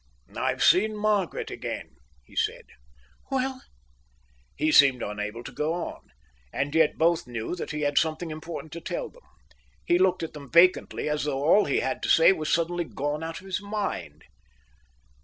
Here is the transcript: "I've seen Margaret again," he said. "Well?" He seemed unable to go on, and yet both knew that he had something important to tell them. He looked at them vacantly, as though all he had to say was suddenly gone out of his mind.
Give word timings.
"I've 0.35 0.63
seen 0.63 0.95
Margaret 0.97 1.51
again," 1.51 1.97
he 2.25 2.35
said. 2.35 2.65
"Well?" 3.29 3.61
He 4.55 4.71
seemed 4.71 5.03
unable 5.03 5.43
to 5.43 5.51
go 5.51 5.73
on, 5.73 6.07
and 6.51 6.73
yet 6.73 6.97
both 6.97 7.27
knew 7.27 7.53
that 7.55 7.69
he 7.69 7.81
had 7.81 7.99
something 7.99 8.31
important 8.31 8.73
to 8.73 8.81
tell 8.81 9.09
them. 9.11 9.25
He 9.85 9.99
looked 9.99 10.23
at 10.23 10.33
them 10.33 10.49
vacantly, 10.51 11.07
as 11.07 11.25
though 11.25 11.43
all 11.43 11.65
he 11.65 11.81
had 11.81 12.01
to 12.01 12.09
say 12.09 12.31
was 12.31 12.51
suddenly 12.51 12.85
gone 12.85 13.21
out 13.23 13.41
of 13.41 13.45
his 13.45 13.61
mind. 13.61 14.23